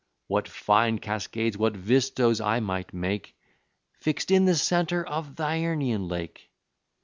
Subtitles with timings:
[0.25, 3.35] What fine cascades, what vistoes, might I make,
[3.91, 6.49] Fixt in the centre of th' Iërnian lake!